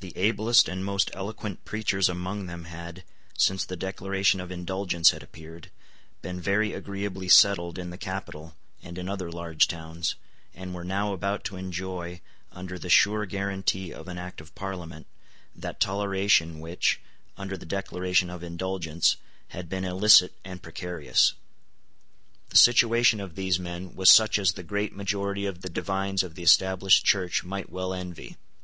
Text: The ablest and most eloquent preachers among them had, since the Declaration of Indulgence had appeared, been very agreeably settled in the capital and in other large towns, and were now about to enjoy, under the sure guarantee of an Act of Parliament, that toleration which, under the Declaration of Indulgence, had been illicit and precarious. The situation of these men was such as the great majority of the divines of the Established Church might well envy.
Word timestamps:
The 0.00 0.12
ablest 0.16 0.68
and 0.68 0.84
most 0.84 1.12
eloquent 1.14 1.64
preachers 1.64 2.08
among 2.08 2.46
them 2.46 2.64
had, 2.64 3.04
since 3.36 3.64
the 3.64 3.76
Declaration 3.76 4.40
of 4.40 4.50
Indulgence 4.50 5.12
had 5.12 5.22
appeared, 5.22 5.70
been 6.22 6.40
very 6.40 6.72
agreeably 6.72 7.28
settled 7.28 7.78
in 7.78 7.90
the 7.90 7.98
capital 7.98 8.56
and 8.82 8.98
in 8.98 9.08
other 9.08 9.30
large 9.30 9.68
towns, 9.68 10.16
and 10.56 10.74
were 10.74 10.82
now 10.82 11.12
about 11.12 11.44
to 11.44 11.56
enjoy, 11.56 12.20
under 12.50 12.80
the 12.80 12.90
sure 12.90 13.26
guarantee 13.26 13.94
of 13.94 14.08
an 14.08 14.18
Act 14.18 14.40
of 14.40 14.56
Parliament, 14.56 15.06
that 15.54 15.78
toleration 15.78 16.58
which, 16.58 17.00
under 17.36 17.56
the 17.56 17.64
Declaration 17.64 18.30
of 18.30 18.42
Indulgence, 18.42 19.18
had 19.50 19.68
been 19.68 19.84
illicit 19.84 20.32
and 20.44 20.62
precarious. 20.64 21.34
The 22.48 22.56
situation 22.56 23.20
of 23.20 23.36
these 23.36 23.60
men 23.60 23.94
was 23.94 24.10
such 24.10 24.36
as 24.36 24.54
the 24.54 24.64
great 24.64 24.96
majority 24.96 25.46
of 25.46 25.60
the 25.60 25.70
divines 25.70 26.24
of 26.24 26.34
the 26.34 26.42
Established 26.42 27.04
Church 27.04 27.44
might 27.44 27.70
well 27.70 27.94
envy. 27.94 28.36